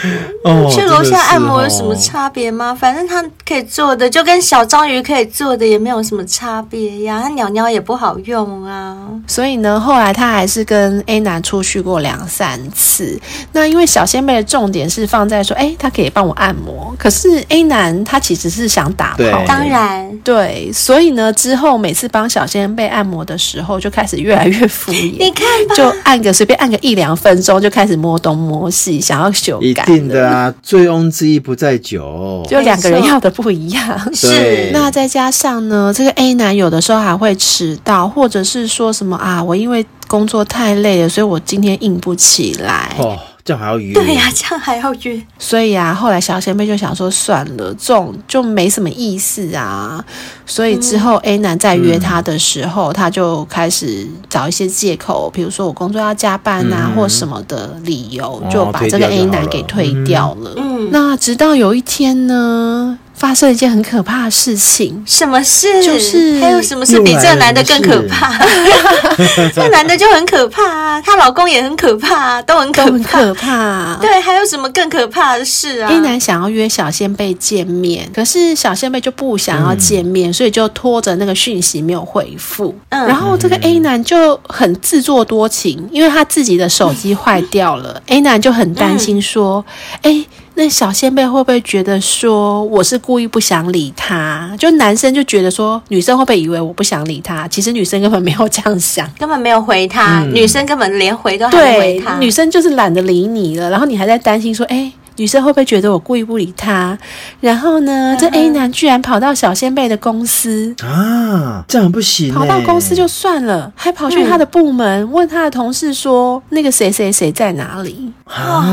[0.45, 2.75] 哦、去楼下按摩有什么差别吗？
[2.75, 7.21] 反正他可以做的就跟小章鱼可以做的也没有什么差别呀。
[7.23, 13.21] 他鸟鸟也不好用啊，所以呢，后来他还是跟 A 男出去过两三次。
[13.53, 16.95] 那因为小仙贝的重点是放在说，哎，他可以帮我按摩。
[16.99, 20.71] 可是 A 男他其实是想打炮，当然对。
[20.73, 25.17] 所以呢，之后每次帮小仙贝按摩的时候，就开始越来越敷衍。
[25.19, 29.67] 你看，就按个随便按个一两分钟，就开始摸东摸西，想要修改。
[29.67, 34.15] 一定的啊， 醉翁之意不在酒，就两个人要的不一样。
[34.15, 34.71] 是。
[34.73, 42.95] 那再加上呢，这个 A 男有的时候还会迟到，或者是说什么啊，我因为工作太累了，所以我今天硬不起来。
[42.99, 43.93] 哦这样还要约？
[43.93, 45.21] 对呀、啊，这样还要约。
[45.39, 50.05] 所以啊，后来小仙贝就想说，算了，这种就没什么意思啊。
[50.47, 60.55] 所以之后 A 男在约他的时候，嗯、他就开始找一些借口，比如说我工作要加班啊，嗯、或什么的理由，就把这个 A 男给推掉了。
[60.57, 65.83] 嗯，那直到有一天呢，发生了一件很可怕的事情，什么事？
[65.85, 68.37] 就是还有什么事比这个男的更可怕？
[69.55, 73.97] 这个男的就很可怕啊，她老公也很可怕啊，都很可怕，都很可怕。
[74.01, 82.75] 对，还有什么更可怕的事啊？A 男想要约小仙贝见面，可是小仙贝就不想要见面，嗯、所以就拖着那个讯息没有回复。
[82.89, 89.65] 嗯，然后这个 A 男就很自作多情，因为他自己的手机坏掉了、嗯、， A 男就很担心说，
[90.03, 90.21] 哎、嗯。
[90.23, 94.55] 欸那小仙贝会不会觉得说我是故意不想理他？
[94.59, 97.49] 就男生就觉得说女生会不会以为我不想理他？
[97.49, 102.19] 其实女生根本没有这样想，根本没有回他，嗯、女生根本连回都还没回他。
[102.19, 104.93] 女生就是懒得理你了，然后你还在担心说，哎。
[105.17, 106.99] 女生会不会觉得我故意不理她？
[107.41, 112.33] 然后呢，这 A 男居然跑到小仙贝的公司啊，这样不行。
[112.33, 118.65] 跑到公司就算了，还跑去他的部门、嗯、问他的同事说：“那个谁谁谁在哪里？”啊，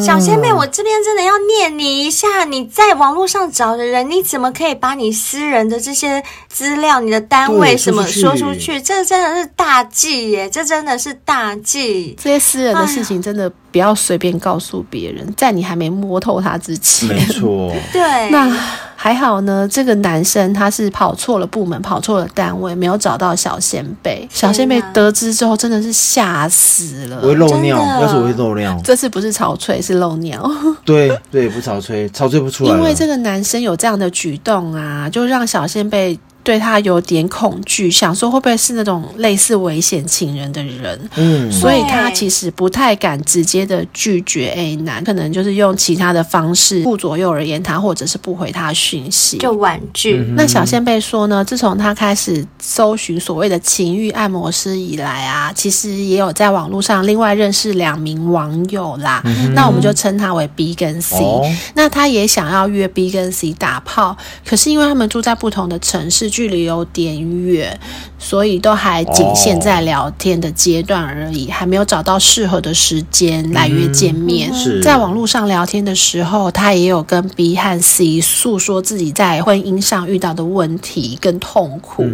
[0.00, 2.44] 小仙贝，我这边真的要念你一下。
[2.44, 8.80] 你在网络上找的人，你怎么可以把你私人的这些资料、你的单位什么说出去？
[8.80, 10.50] 这真的是大忌耶！
[10.50, 12.16] 这真的是大忌。
[12.20, 13.50] 这些私人的事情真的。
[13.72, 17.08] 不要随便告诉别人，在你还没摸透他之前。
[17.08, 18.30] 没错， 对。
[18.30, 18.48] 那
[18.96, 24.28] 还好呢，这个男生他是跑错了部门，跑错了单位，没有找到小仙贝。
[24.30, 27.20] 小仙贝得知之后，真的是吓死了。
[27.22, 28.78] 我会漏尿，要是我会漏尿。
[28.84, 30.50] 这次不是潮吹，是漏尿。
[30.84, 32.70] 对对，不潮吹，潮吹不出来。
[32.70, 36.18] 因为这个男生有这样的举动啊，就让小仙贝。
[36.42, 50.16] 对他有点恐惧，想说会不会是那种类似危险情人的人，嗯，所以他其实不太敢直接的拒绝 A 男，可能就是用其他的方式顾左右而言他，或者是不回他讯息，就婉拒。
[50.16, 61.16] 嗯、那小仙贝说呢，自从他开始搜寻所谓的情欲按摩师以来啊，其实也有在网络上另外认识两名网友啦，嗯、那我们就称他为 B 跟 C。
[61.16, 66.30] 哦、那他也想要约 B 跟 C 打炮，可是因为他们住在不同的城市。
[66.40, 67.78] 距离有点远，
[68.18, 74.50] 所以都还仅限在聊天的阶段而已，还没有找到适合的时间来约见面。
[74.54, 74.80] 是。
[74.82, 82.06] 在网络上聊天的时候，他也有跟 B 和 C 诉说自己在婚姻上遇到的问题跟痛苦。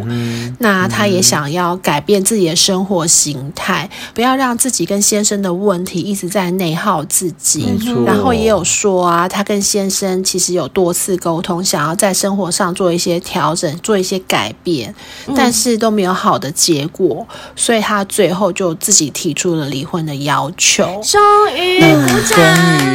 [0.58, 7.78] 那他也想要改变自己的生活形态，不要让自己跟先生的问题一直在内耗自己。
[8.04, 14.94] 然后也有说啊，他跟先生其实有多次沟通，想要在生活上做一些调整，做一些改变，
[15.34, 20.84] 但是都没有好的结果，嗯、所以他最后就自己提出了离婚的要求。
[21.04, 21.20] 终
[21.54, 22.38] 于，终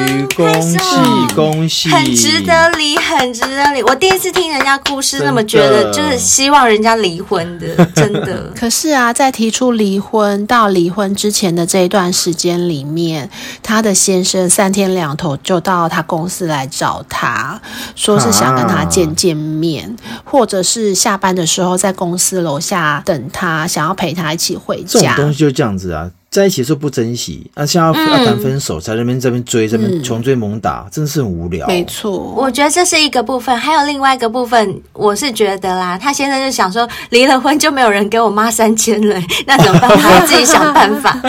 [0.08, 3.84] 于，恭喜恭喜，很值得离，很值得离。
[3.84, 8.52] 我第一次听人家故事，那么觉得就是希望人家离婚的， 真的。
[8.56, 13.30] 可是啊，在提出离婚到离婚之前的这一段时间里面，
[13.62, 17.62] 他的先生三天两头就到他公司来找他，
[17.96, 20.96] 说是想跟他见见面，啊、或者是。
[21.02, 25.00] 下班的时候在公司楼下等他，想要陪他一起回家。
[25.00, 31.66] 这种东西就这样子啊，在一起的时候不珍惜，啊，现在要谈分手，在那边这边追，这边穷追猛打，真是很无聊。
[31.66, 39.90] 没错，我觉得这是一个部分，还有另外一个部分，我是觉得啦，他现在就想说，离了婚就没有人给我妈三千了，那怎么办？
[39.98, 41.20] 他自己想办法。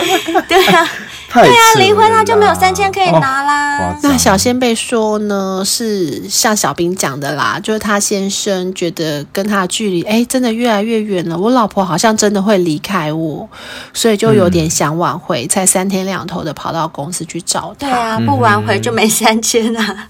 [0.47, 0.87] 对啊。
[1.33, 3.79] 太对啊，离婚他就没有啦三千可以拿啦。
[3.79, 11.35] 哦那小仙贝说呢，是像小兵讲的啦，就是他先生觉得跟他的距离，哎，真的越来越远了。
[11.35, 13.49] 我老婆好像真的会离开我，
[13.93, 17.87] 所以就有点想挽回，才三天两头的跑到公司去找他。
[17.87, 20.07] 对啊，不挽回就没三千啊。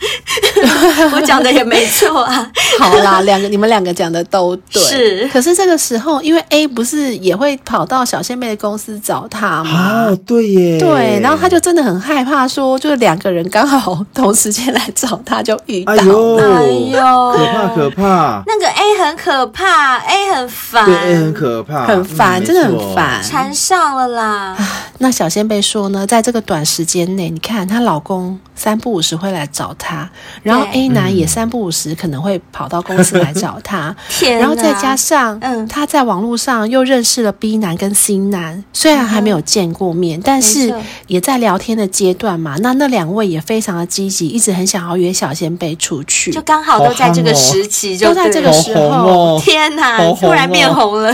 [1.15, 2.51] 我讲的也没错啊。
[2.79, 4.81] 好啦，两个你们两个讲的都对。
[4.83, 9.71] 是可是这个时候，因为 A 不是也会跑到小仙贝的公司找他吗？
[9.71, 15.93] 啊，对耶，对，然后他就真的很害怕说，就是两个人刚好同时间来找他，就遇到。
[15.93, 16.58] 哎呦，了。
[16.58, 17.34] 哎呦。
[17.34, 23.21] 可怕可怕，那个 A 很可怕，A 很烦，对 A 很可怕，很烦嗯真的很烦。
[23.23, 24.56] 缠上了啦。
[24.99, 30.09] 那小仙贝说呢，在这个短时间内，你看她老公三不五时会来找她，
[30.41, 35.68] 然后 A 男也三不五时可能会跑到公司来找她， 天然后再加上，嗯。
[35.68, 40.74] 她在网络上又认识了 B 男跟 C 男，虽然还没有见过面，但是
[41.08, 42.56] 也在聊天的阶段嘛。
[42.60, 48.82] 那那两位也非常的积极，一直很想要约小仙贝出去，就刚好都在这个时期就都在这个时候。
[48.84, 51.14] 哦天哪好红哦，突然变红了。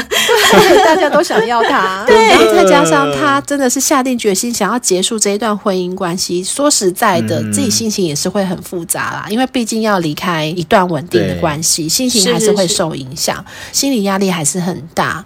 [0.86, 6.44] 大家都想要他， 对，然后再加上他真的是下定决心想要结束这一段婚姻关系。
[6.44, 15.24] 说实在的，嗯自己心情也是会很复杂啦，因为毕竟要离开一段稳定的关系，心情还是会受影响，心理压力还是很大。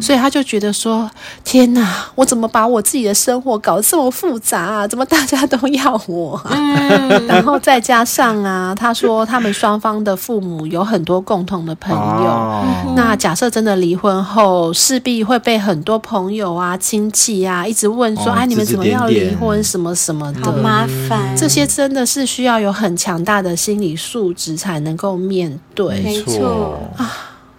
[0.00, 1.10] 所以他就觉得说
[1.44, 4.86] ：“天哪，我怎么把我自己的生活搞得这么复杂啊？
[4.88, 6.54] 怎么大家都要我啊？”
[7.26, 12.30] 然后再加上啊，他说他们双方的父母有很多共同的朋友。
[12.30, 12.64] 哦
[12.96, 19.62] 那假设真的离婚后，势必会被很多朋友啊、亲戚啊一直问说：“哦哎，你们怎么要离婚？
[19.64, 26.00] 什么什么的。”好麻烦，这些真的是需要有很强大的心理素质才能够面对。
[26.02, 26.80] 没错错，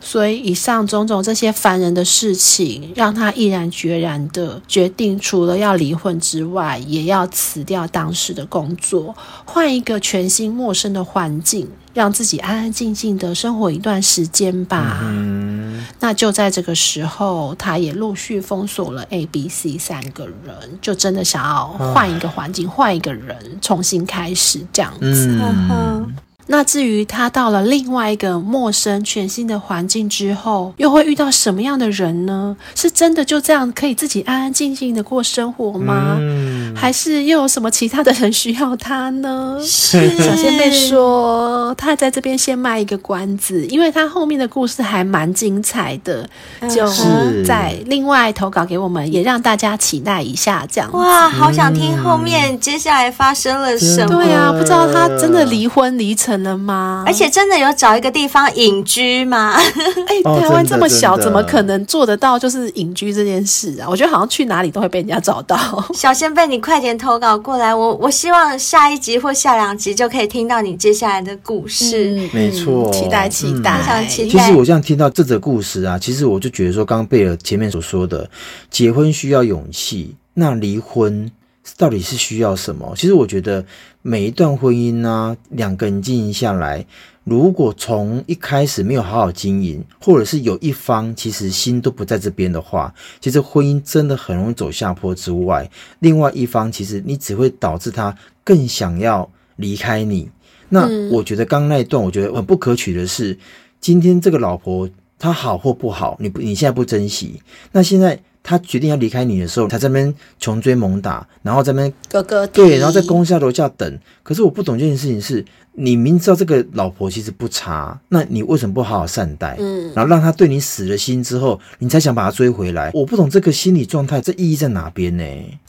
[0.05, 14.99] 所以，以上种种这些烦人的事情，让他毅然决然的决定，除了要离婚之外，也要辞掉当时的工作，换一个全新陌生的环境，让自己安安静静的生活一段时间吧。
[15.01, 25.27] 嗯，那就在这个时候，他也陆续封锁了 A、B、C 三个人，就真的想要换一个环境，换一个人，重新开始这样子。
[25.41, 26.15] 嗯哼
[26.47, 32.55] 那至于他到了另外一个陌生、全新的环境之后，又会遇到什么样的人呢？
[32.75, 36.17] 是真的就这样可以自己安安静静的过生活吗？
[36.19, 39.57] 嗯还是又有什么其他的人需要他呢？
[39.63, 46.27] 是小仙贝说，他在这边先卖一个关子，因为他后面的故事还蛮精彩的，
[46.69, 50.67] 就是在另外投稿给我们，也让大家期待一下。
[50.69, 54.07] 这样哇，好想听后面接下来发生了什么。
[54.09, 57.03] 对啊，不知道他真的离婚离成了吗？
[57.05, 59.53] 而且真的有找一个地方隐居吗？
[60.07, 63.87] 哎、哦台湾这么小，怎么可能做得到就是隐居这件事啊？
[63.89, 65.57] 我觉得好像去哪里都会被人家找到。
[65.93, 72.29] 小仙贝，你快点投稿过来，我我希望下一集或下两集就可以听到你接下来的故事。
[72.33, 78.29] 没错期待期待，非常期待其实我这样听到这则故事啊，其实我就觉得说，刚刚贝尔前面所说的，
[78.69, 81.31] 结婚需要勇气，那离婚
[81.77, 82.93] 到底是需要什么？
[82.95, 83.65] 其实我觉得
[84.01, 86.85] 每一段婚姻呢、两个人经营下来，
[87.23, 100.29] 如果从一开始没有好好经营，或者是有一方其实心都不在这边的话，其实婚姻真的很容易走下坡之外，另外一方其实你只会导致他更想要离开你。
[100.69, 103.37] 那我觉得刚刚那一段，我觉得很不可取的是，
[103.79, 107.41] 今天这个老婆她好或不好，你不你现在不珍惜，
[107.71, 113.99] 那现在她决定要离开你的时候，他在那边穷追猛打，然后在那边哥哥对，然后在公司楼下等。
[114.21, 115.43] 可是我不懂这件事情是，
[115.77, 119.55] 你明知道这个老婆其实不差，那你为什么不好好善待？
[119.59, 122.91] 嗯，然后让她对你死了心之后，你才想把她追回来。
[122.93, 125.23] 我不懂这个心理状态，这意义在哪边呢？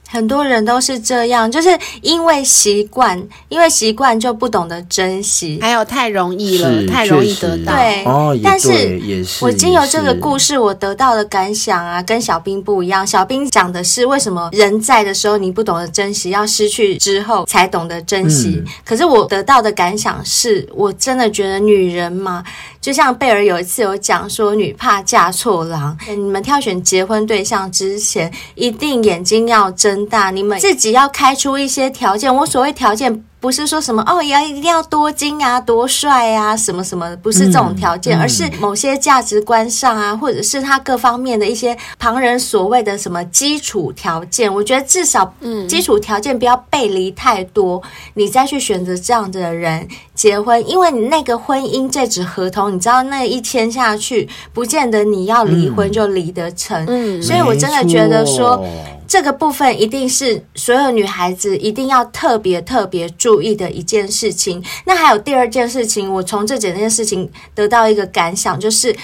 [0.09, 1.69] 很多人都是这样，就是
[2.01, 5.59] 因为习惯，因为习惯就不懂得珍惜。
[5.61, 7.73] 还有太容易了，太容易得到。
[7.75, 13.05] 对哦，也但是也是我经由这个故事，我得到的感想啊，跟小兵不一样。
[13.05, 18.63] 小兵讲的是为什么人在的时候你不懂得珍惜，要失去之后才懂得珍惜。
[18.65, 22.45] 嗯可是我得到的感想是，我真的觉得女人嘛，
[22.81, 25.97] 就像贝尔有一次有讲说，女怕嫁错郎。
[26.09, 32.35] 你们挑选结婚对象之前，一定眼睛要睁大，你们自己要开出一些条件。
[32.35, 33.25] 我所谓条件。
[33.47, 44.53] 不是说什么哦，也要一定要多金啊、多帅啊，什么什么，不是这种条件，嗯嗯而是某些价值观上啊，或者是他各方面的一些旁人所谓的什么基础条件。
[44.53, 47.81] 我觉得至少，嗯，基础条件不要背离太多，
[48.15, 56.85] 你再去选择这样的人结婚，因为你那个婚姻这纸合同，你知道那一签下去，不见得你要离婚就离得成。
[56.89, 58.61] 嗯所以我真的觉得说。
[59.07, 64.63] 这个部分一定是所有女孩子一定要特别特别注意的一件事情。
[64.85, 68.95] 那还有第二件事情，我从这整件事情得到一个感想，就是。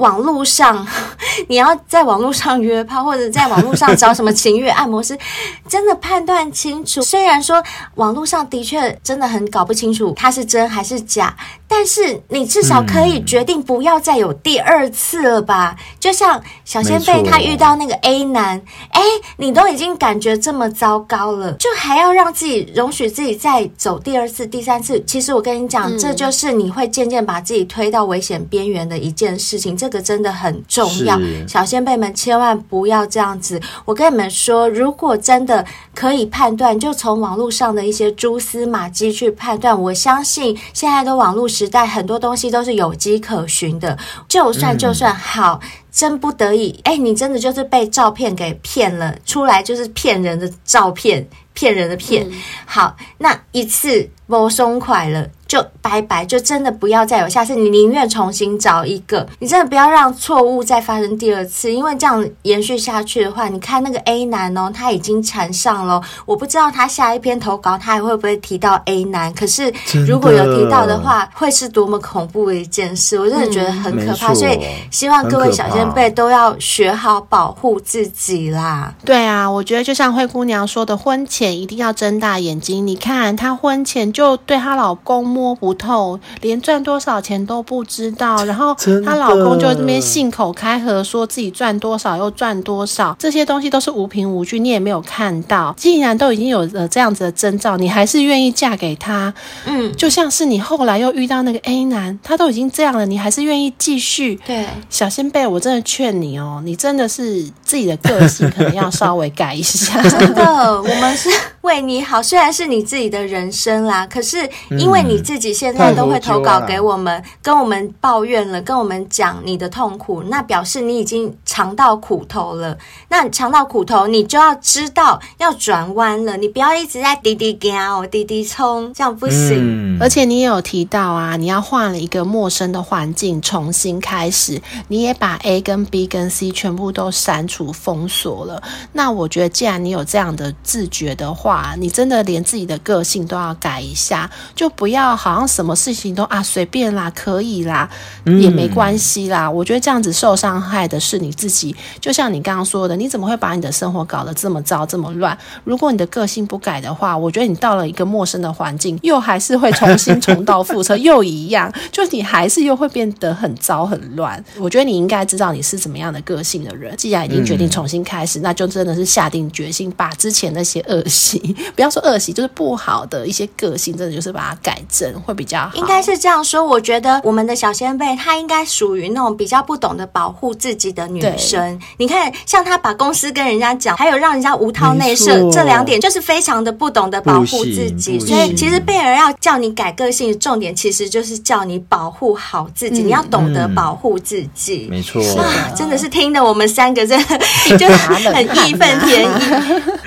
[0.00, 0.86] 网络上，
[1.46, 5.16] 你要在网络上约炮，或者在网络上找什么情欲按摩师，
[5.68, 7.02] 真的判断清楚。
[7.02, 7.62] 虽然说
[7.96, 11.36] 网络上的确真的很搞不清楚它是真还是假，
[11.68, 15.76] 但是你至少可以决定不要再有第二次了吧？
[15.78, 18.60] 嗯、就像小仙贝他遇到那个 A 男，
[18.92, 19.02] 哎，
[19.36, 25.02] 你都已经感觉这么糟糕了，就还要让自己容许自己再走第二次、第三次。
[25.06, 29.76] 其实我跟你讲，嗯、这就是你会渐渐把自己推到危险边缘的一件事情。
[29.76, 33.60] 这这个真的很重要，小仙贝们千万不要这样子。
[33.84, 35.64] 我跟你们说，如果真的
[35.94, 39.78] 可以判断，就从网络上的一些蛛丝马迹去判断。
[39.82, 43.98] 我相信现在的网络时代，很多东西都是有迹可循的。
[44.28, 45.60] 就算就算好，
[45.90, 52.30] 真不得已，哎，你真的就是被照片给骗了，出来就是骗人的照片，骗人的骗。
[52.64, 55.28] 好，那一次我松快了。
[55.50, 57.56] 就拜拜，就真的不要再有下次。
[57.56, 66.00] 你宁愿重新找一个，你真的不要让错误再发生第二次，因为这样延续下去的话，你看那个 A 男哦，他已经缠上了。
[66.24, 69.74] 我不知道他下一篇投稿他还会不会提到 A 男，可是
[70.06, 74.30] 如果有提到的话，的会是多么恐怖的一件事，我真的觉得很可怕。
[74.30, 74.60] 嗯、所以
[74.92, 78.94] 希望各位小仙辈都要学好保护自己啦。
[79.04, 82.86] 对啊，我觉得就像灰姑娘说的，婚前一定要睁大眼睛。
[82.86, 85.39] 你看她婚前就对她老公。
[85.40, 95.74] 摸不透，连赚多少钱都不知道，然后她老公就这边信口开河，说自己赚多少又赚多少，这些东西都是无凭无据，你也没有看到。
[95.78, 99.32] 既然都已经有了这样子的征兆，你还是愿意嫁给他，
[99.64, 104.38] 嗯，就像是你后来又遇到那个 A 男，他都已经这样了，你还是愿意继续？
[104.46, 110.02] 对，小仙贝，我真的劝你哦，你真的是自己的个性可能要稍微改一下。
[110.10, 110.42] 真的，
[110.82, 111.30] 我们是
[111.62, 114.38] 为你好，虽然是你自己的人生啦，可是
[114.76, 115.20] 因为你。
[115.30, 122.76] 自己现在都会投稿给我们，跟我们抱怨了，跟我们讲你的痛苦，那表示你已经尝到苦头了。
[123.08, 126.36] 那尝到苦头，你就要知道要转弯了。
[126.38, 129.58] 你不要一直在滴滴哦，滴滴冲，这样不行。
[129.60, 134.60] 嗯、而且你也有提到啊，你要换了一个陌生的环境，重新开始。
[134.88, 138.60] 你也把 A 跟 B 跟 C 全部都删除封锁了。
[138.92, 145.10] 那我觉得，既然你有这样的自觉的话，你真的连自己的个性都要改一下，就不要。
[145.20, 147.88] 好像什么事情都啊随便啦，可以啦，
[148.24, 149.46] 也没关系啦。
[149.46, 151.74] 嗯、我觉得这样子受伤害的是你自己。
[152.00, 155.36] 就像你刚刚说的，你怎么会把你的生活搞得这么糟、这么乱？
[155.64, 164.42] 如果你的个性不改的话，我觉得你到了一个陌生的环境，又还是会重新重蹈覆辙， 又一样，就你还是又会变得很糟、很乱。
[164.58, 166.94] 我觉得你应该知道你是怎么样的个性的人。
[166.96, 171.39] 既然已经决定重新开始，嗯、那就真的是下定决心，把之前那些恶习，
[171.74, 175.10] 不要说恶习，就是不好的一些个性，真的就是把它改正。
[175.20, 176.64] 会比较好，应该是这样说。
[176.64, 181.78] 我觉得我们的小仙贝，她应该属于那种比较不懂得保护自己的女生。
[181.98, 188.18] 你看，像她把公司跟人家讲，还有让人家无套内射，错这两点就是非常的不懂得保护自己。
[188.20, 193.02] 所以，其实贝儿要叫你改个性的重点，其实就是叫你保护好自己。
[193.02, 197.38] 嗯、你要懂得保护自己，没错啊，真的是听得我们三个真的
[197.76, 199.98] 就很义愤填膺。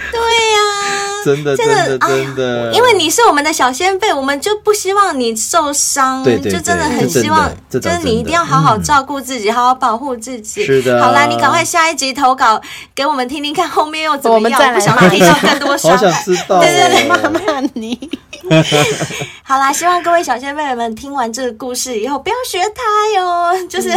[1.25, 10.63] 真的，真的，真的，因为你是我们的小先辈，我们就不希望你受伤，对对对，就真的很希望，就是你一定要好好照顾自己，好好保护自己。
[10.65, 12.61] 是的，好啦，你赶快下一集投稿
[12.93, 14.43] 给我们听听看，后面又怎么样？
[14.43, 14.73] 我们再来。
[14.73, 18.09] 不想听到更多伤害， 好想知道，对对对，骂骂 你。
[19.45, 23.89] 好啦，希望各位小仙贝们听完这个故事以后，不要学他哟， 就是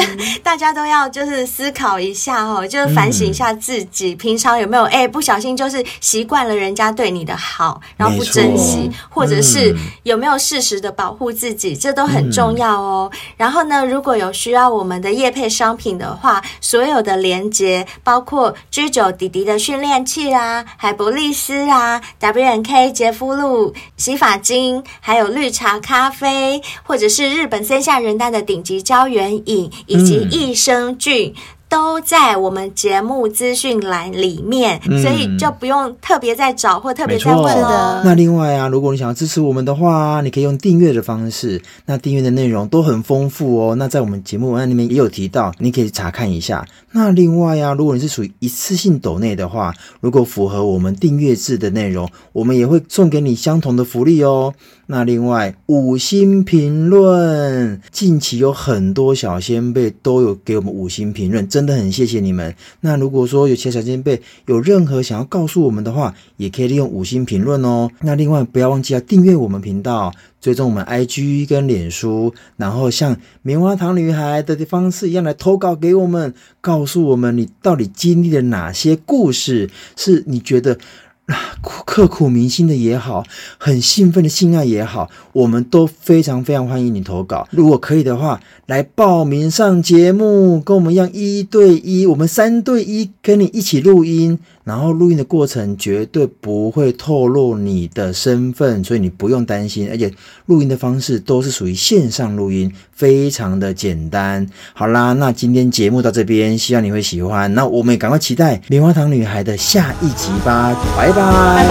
[0.42, 7.26] 大家都要就是思考一下哦，就是反省一下自己，平常有没有哎不小心就是习惯了人家对你。
[7.26, 9.74] 的好，然后不珍惜，或者是
[10.04, 13.10] 有没有适时的保护自己，嗯、这都很重要哦。
[13.36, 31.34] 然后呢，如果有需要我们的业配商品的话，所有的连接，包括 G 九弟弟的训练器啦、海博利斯啦、W N K 洁肤露洗发精，还有绿茶咖啡，或者是日本森下仁丹的顶级胶原饮，以及益生菌。
[31.36, 38.02] 嗯都在我们节目资讯栏里面，嗯、所以就不用特别再找或特别再问了。
[38.04, 41.60] 那另外啊，如果你想要支持我们的话，你可以用订阅的方式。
[41.86, 43.74] 那订阅的内容都很丰富哦。
[43.74, 46.64] 那在我们节目文案里面也有提到，你可以查看一下。
[46.92, 54.54] 那另外啊，如果你是属于一次性抖内的话，如果符合我们订阅制的内容，我们也会送给你相同的福利哦。
[54.88, 61.46] 那另外五星评论，近期有很多小先辈都有给我们五星评论。
[61.56, 62.54] 真的很谢谢你们。
[62.82, 67.90] 那如果说有其他小仙贝有任何想要告诉我们的话，也可以利用五星评论哦。
[68.02, 80.78] 那另外不要忘记要订阅我们频道，追踪我们 IG 跟脸书，然后像棉花糖女孩的方式一样来投稿给我们，告诉我们你到底经历了哪些故事，是你觉得。
[81.84, 83.24] 刻苦铭心的也好，
[83.58, 87.48] 很兴奋的性爱也好，我们都非常非常欢迎你投稿。
[87.50, 94.38] 如果可以的话，来报名上节目，跟我们一样一对一，我们三对一跟你一起录音。
[94.66, 99.88] 然后录音的过程绝对不会透露你的身份，所以你不用担心。
[99.88, 100.12] 而且
[100.46, 104.44] 录音的方式都是属于线上录音，非常的简单。
[104.74, 107.54] 好啦，那今天节目到这边，希望你会喜欢。
[107.54, 111.14] 那我们也赶快期待棉花糖女孩的下一集吧，拜拜。
[111.14, 111.68] 拜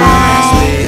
[0.00, 0.87] 拜。